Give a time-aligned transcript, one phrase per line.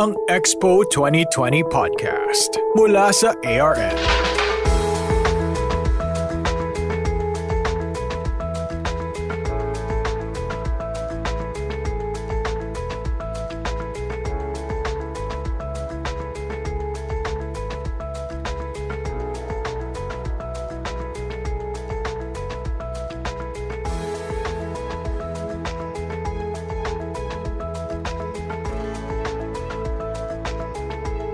[0.00, 4.31] ang Expo 2020 Podcast mula sa ARN.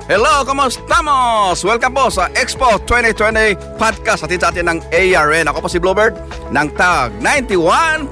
[0.08, 1.60] Hello, kamustamos?
[1.60, 5.44] Welcome po sa Expo 2020 podcast at sa atin ng ARN.
[5.52, 6.16] Ako po si Bluebird
[6.48, 8.08] ng TAG 91.1.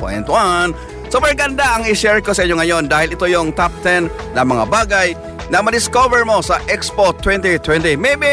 [1.08, 4.68] Super ganda ang i-share ko sa inyo ngayon dahil ito yung top 10 na mga
[4.68, 5.16] bagay
[5.48, 7.96] na ma-discover mo sa Expo 2020.
[7.96, 8.28] Maybe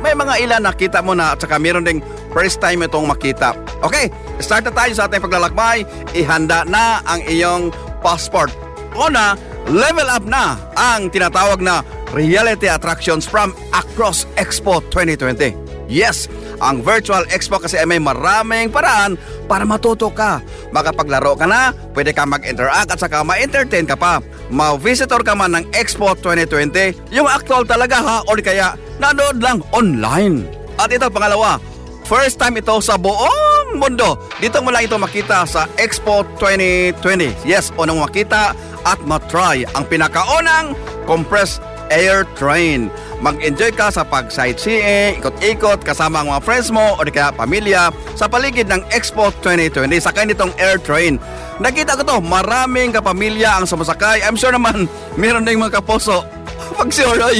[0.00, 2.00] may mga ilan nakita mo na at saka meron ding
[2.32, 3.52] first time itong makita.
[3.84, 4.08] Okay,
[4.40, 5.84] start na tayo sa ating paglalakbay.
[6.16, 7.68] Ihanda na ang iyong
[8.00, 8.48] passport.
[8.96, 9.36] Una,
[9.68, 15.64] level up na ang tinatawag na reality attractions from across Expo 2020.
[15.84, 16.32] Yes,
[16.64, 20.40] ang virtual expo kasi ay may maraming paraan para matuto ka.
[20.72, 24.24] Makapaglaro ka na, pwede ka mag-interact at saka ma-entertain ka pa.
[24.48, 30.48] Ma-visitor ka man ng Expo 2020, yung actual talaga ha, o kaya nanood lang online.
[30.80, 31.60] At ito pangalawa,
[32.08, 34.16] first time ito sa buong mundo.
[34.40, 37.44] Dito mo lang ito makita sa Expo 2020.
[37.44, 42.92] Yes, unang makita at matry ang pinakaunang compressed air train.
[43.20, 48.68] Mag-enjoy ka sa pag-sightseeing, ikot-ikot kasama ang mga friends mo o kaya pamilya sa paligid
[48.68, 51.16] ng Expo 2020 sakay nitong air train.
[51.58, 54.20] Nakita ko to, maraming kapamilya ang sumasakay.
[54.24, 54.86] I'm sure naman
[55.20, 56.24] meron ding mga kaposo.
[56.78, 57.16] Pag sure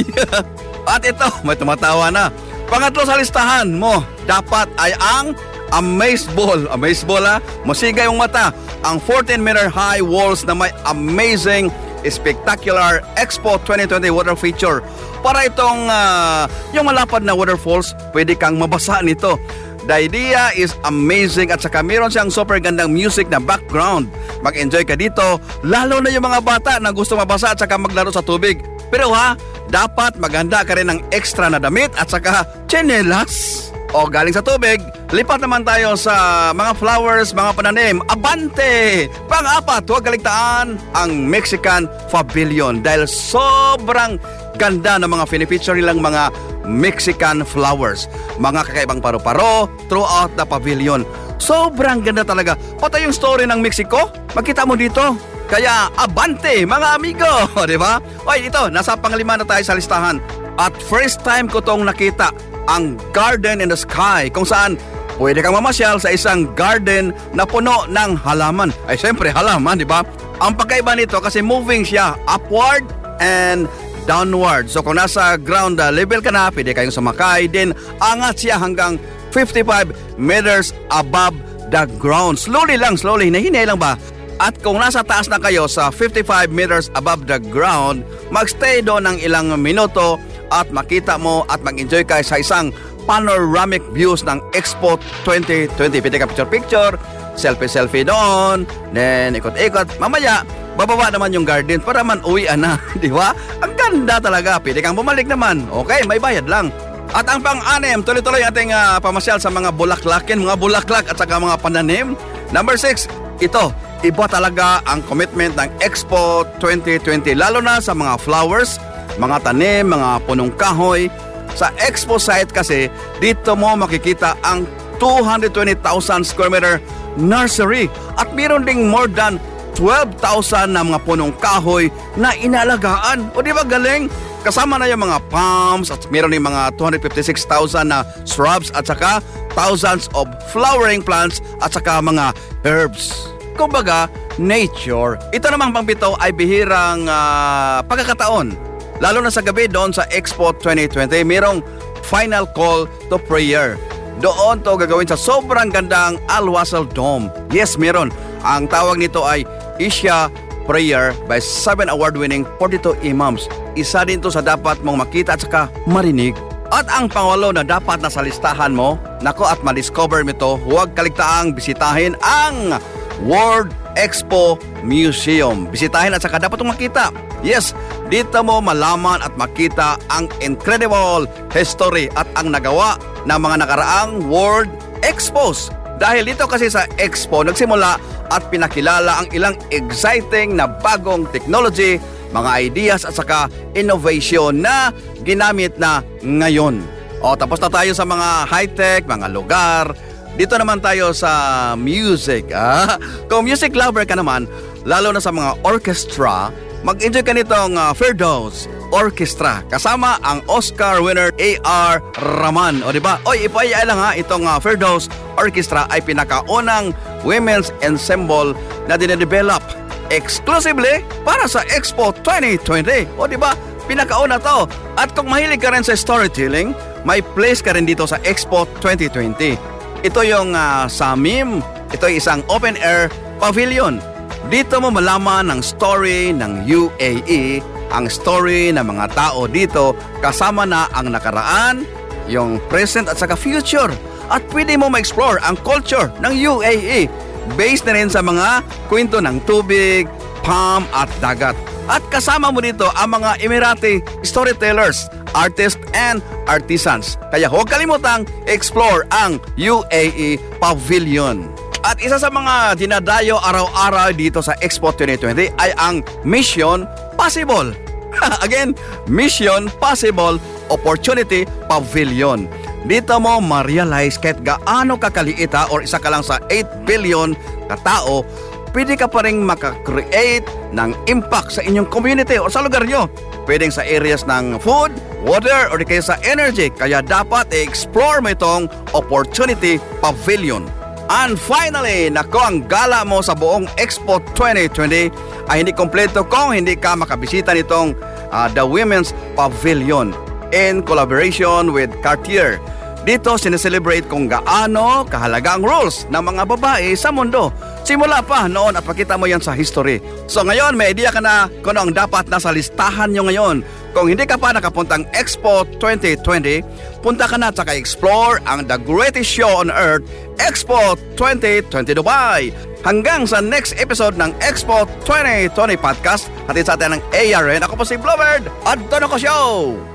[0.85, 2.29] At ito, may tumatawa na.
[2.65, 5.37] Pangatlo sa listahan mo, dapat ay ang
[5.73, 6.69] Amaze Ball.
[6.69, 8.53] Amaze Ball ha, masigay yung mata.
[8.85, 11.73] Ang 14 meter high walls na may amazing
[12.07, 14.79] spectacular Expo 2020 water feature.
[15.25, 19.41] Para itong uh, yung malapad na waterfalls, pwede kang mabasa nito.
[19.85, 24.09] The idea is amazing at saka meron siyang super gandang music na background.
[24.41, 28.25] Mag-enjoy ka dito, lalo na yung mga bata na gusto mabasa at saka maglaro sa
[28.25, 28.65] tubig.
[28.89, 29.37] Pero ha,
[29.69, 33.64] dapat maganda ka rin ng extra na damit at saka chinelas.
[33.95, 34.83] O galing sa tubig,
[35.15, 38.03] lipat naman tayo sa mga flowers, mga pananim.
[38.11, 39.07] Abante!
[39.31, 44.19] Pang-apat, huwag kaligtaan ang Mexican Pavilion dahil sobrang
[44.59, 46.27] ganda ng mga finifeature nilang mga
[46.67, 48.11] Mexican flowers.
[48.35, 51.07] Mga kakaibang paro-paro throughout the pavilion.
[51.39, 52.59] Sobrang ganda talaga.
[52.75, 55.15] Pati yung story ng Mexico, makita mo dito.
[55.47, 57.31] Kaya abante mga amigo,
[57.71, 58.03] di ba?
[58.27, 60.19] Oy, ito, nasa panglima na tayo sa listahan.
[60.59, 64.77] At first time ko tong nakita ang Garden in the Sky kung saan
[65.17, 68.73] pwede kang mamasyal sa isang garden na puno ng halaman.
[68.89, 70.03] Ay siyempre halaman, di ba?
[70.43, 72.83] Ang pagkaiba nito kasi moving siya upward
[73.23, 73.71] and
[74.05, 74.69] downward.
[74.69, 77.49] So kung nasa ground uh, level ka na, pwede kayong sumakay.
[77.49, 78.99] Then angat siya hanggang
[79.33, 81.35] 55 meters above
[81.73, 82.39] the ground.
[82.39, 83.27] Slowly lang, slowly.
[83.33, 83.97] Nahinay lang ba?
[84.35, 88.03] At kung nasa taas na kayo sa 55 meters above the ground,
[88.35, 92.73] magstay doon ng ilang minuto at makita mo at mag-enjoy ka sa isang
[93.05, 96.01] panoramic views ng Expo 2020.
[96.01, 96.97] Pwede ka picture-picture,
[97.37, 100.01] selfie-selfie doon, then ikot-ikot.
[100.01, 100.41] Mamaya,
[100.75, 103.31] bababa naman yung garden para man uwian na, di ba?
[103.61, 104.57] Ang ganda talaga.
[104.59, 105.69] Pwede kang bumalik naman.
[105.69, 106.73] Okay, may bayad lang.
[107.13, 111.61] At ang pang-anim, tuloy-tuloy ating uh, pamasyal sa mga bulaklakin, mga bulaklak at saka mga
[111.61, 112.17] pananim.
[112.49, 113.07] Number 6,
[113.39, 113.71] ito,
[114.03, 118.81] iba talaga ang commitment ng Expo 2020, lalo na sa mga flowers,
[119.19, 121.07] mga tanim, mga punong kahoy.
[121.55, 122.91] Sa expo site kasi,
[123.23, 124.67] dito mo makikita ang
[124.99, 125.79] 220,000
[126.23, 126.75] square meter
[127.15, 127.87] nursery
[128.19, 129.39] at meron ding more than
[129.75, 133.27] 12,000 na mga punong kahoy na inalagaan.
[133.35, 134.07] O di ba galing?
[134.43, 139.19] Kasama na yung mga palms at meron din mga 256,000 na shrubs at saka
[139.57, 142.31] thousands of flowering plants at saka mga
[142.63, 143.31] herbs.
[143.55, 145.15] Kumbaga, nature.
[145.31, 148.64] Ito namang pangpito ay bihirang uh, pagkakataon
[149.03, 151.59] Lalo na sa gabi doon sa Expo 2020, mayroong
[152.07, 153.75] final call to prayer.
[154.23, 157.27] Doon to gagawin sa sobrang gandang Al-Wasal Dome.
[157.51, 158.15] Yes, meron.
[158.47, 159.43] Ang tawag nito ay
[159.75, 160.31] Isha
[160.65, 163.45] Prayer by 7 award-winning 42 imams.
[163.77, 166.33] Isa din to sa dapat mong makita at saka marinig.
[166.73, 171.53] At ang pangwalo na dapat nasa listahan mo, nako at ma-discover mo to, huwag kaligtaang
[171.53, 172.81] bisitahin ang
[173.21, 175.69] World Expo Museum.
[175.69, 177.13] Bisitahin at saka dapat itong makita.
[177.45, 177.77] Yes,
[178.09, 182.97] dito mo malaman at makita ang incredible history at ang nagawa
[183.29, 184.73] ng mga nakaraang World
[185.05, 185.69] Expos.
[186.01, 188.01] Dahil dito kasi sa Expo nagsimula
[188.33, 192.01] at pinakilala ang ilang exciting na bagong technology,
[192.33, 193.45] mga ideas at saka
[193.77, 194.89] innovation na
[195.21, 196.81] ginamit na ngayon.
[197.21, 199.93] O tapos na tayo sa mga high-tech, mga lugar.
[200.33, 201.31] Dito naman tayo sa
[201.77, 202.49] music.
[202.57, 202.97] Ah?
[203.29, 204.49] Kung music lover ka naman,
[204.81, 206.49] lalo na sa mga orchestra,
[206.85, 211.97] mag-enjoy ka nitong uh, Firdaus Orchestra kasama ang Oscar winner A.R.
[212.21, 212.85] Rahman.
[212.85, 213.17] O di ba?
[213.25, 216.93] Oy, ipaya lang ha, itong uh, Firdaus Orchestra ay pinakaunang
[217.25, 218.53] women's ensemble
[218.85, 219.65] na dinedevelop
[220.13, 223.17] exclusively para sa Expo 2020.
[223.17, 223.57] O di ba?
[223.89, 224.69] Pinakauna to.
[225.01, 230.05] At kung mahilig ka rin sa storytelling, may place ka rin dito sa Expo 2020.
[230.05, 231.65] Ito yung uh, Samim.
[231.89, 233.09] Ito ay isang open air
[233.41, 233.97] pavilion.
[234.45, 240.85] Dito mo malaman ang story ng UAE, ang story ng mga tao dito kasama na
[240.93, 241.81] ang nakaraan,
[242.29, 243.89] yung present at saka future.
[244.29, 247.09] At pwede mo ma-explore ang culture ng UAE
[247.57, 250.05] based na rin sa mga kwento ng tubig,
[250.45, 251.57] palm at dagat.
[251.89, 257.17] At kasama mo dito ang mga Emirati storytellers, artists and artisans.
[257.33, 261.64] Kaya huwag kalimutang explore ang UAE Pavilion.
[261.85, 267.77] At isa sa mga dinadayo araw-araw dito sa Expo 2020 ay ang Mission Possible.
[268.45, 268.73] Again,
[269.05, 270.41] Mission Possible
[270.73, 272.49] Opportunity Pavilion.
[272.89, 277.37] Dito mo ma-realize kahit gaano kakaliita or isa ka lang sa 8 billion
[277.69, 278.25] katao,
[278.73, 283.05] pwede ka pa rin makakreate ng impact sa inyong community o sa lugar nyo.
[283.45, 284.89] Pwedeng sa areas ng food,
[285.21, 286.73] water, or kaya sa energy.
[286.73, 290.65] Kaya dapat i-explore mo itong Opportunity Pavilion.
[291.05, 295.13] And finally, nako ang gala mo sa buong Expo 2020
[295.45, 297.93] ay hindi kompleto kung hindi ka makabisita nitong
[298.33, 300.17] uh, The Women's Pavilion
[300.49, 302.57] in collaboration with Cartier.
[303.05, 307.53] Dito sineselebrate kung gaano kahalaga ang roles ng mga babae sa mundo.
[307.85, 310.01] Simula pa noon at pakita mo yan sa history.
[310.25, 313.61] So ngayon may idea ka na kung ano ang dapat nasa listahan nyo ngayon.
[313.95, 319.31] Kung hindi ka pa nakapuntang Expo 2020, punta ka na at explore ang the greatest
[319.31, 320.03] show on earth,
[320.35, 322.51] Expo 2020 Dubai.
[322.83, 327.63] Hanggang sa next episode ng Expo 2020 Podcast, hatid sa atin ng ARN.
[327.63, 329.94] Ako po si Blowbird at Dono Show!